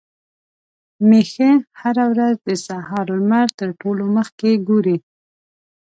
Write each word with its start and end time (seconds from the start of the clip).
ميښه 1.09 1.49
هره 1.81 2.05
ورځ 2.13 2.35
د 2.47 2.49
سهار 2.67 3.07
لمر 3.19 3.47
تر 3.59 3.69
ټولو 3.81 4.03
مخکې 4.17 4.51
ګوري. 4.67 4.97